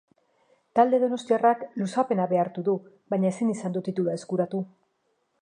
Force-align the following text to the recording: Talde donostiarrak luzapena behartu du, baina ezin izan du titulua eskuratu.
Talde 0.77 0.99
donostiarrak 1.03 1.61
luzapena 1.81 2.25
behartu 2.33 2.65
du, 2.71 2.75
baina 3.15 3.33
ezin 3.35 3.53
izan 3.57 3.77
du 3.79 3.85
titulua 3.91 4.19
eskuratu. 4.23 4.65